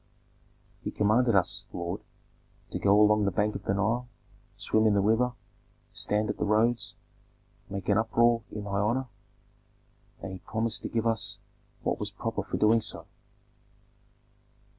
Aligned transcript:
"He 0.83 0.89
commanded 0.89 1.35
us, 1.35 1.65
lord, 1.71 2.01
to 2.71 2.79
go 2.79 2.99
along 2.99 3.23
the 3.25 3.29
bank 3.31 3.53
of 3.53 3.65
the 3.65 3.75
Nile, 3.75 4.07
swim 4.55 4.87
in 4.87 4.95
the 4.95 4.99
river, 4.99 5.33
stand 5.93 6.27
at 6.31 6.37
the 6.39 6.43
roads, 6.43 6.95
make 7.69 7.87
an 7.87 7.99
uproar 7.99 8.41
in 8.51 8.63
thy 8.63 8.79
honor, 8.79 9.05
and 10.19 10.31
he 10.31 10.39
promised 10.39 10.81
to 10.81 10.89
give 10.89 11.05
us 11.05 11.37
what 11.83 11.99
was 11.99 12.09
proper 12.09 12.41
for 12.41 12.57
doing 12.57 12.81
so. 12.81 13.05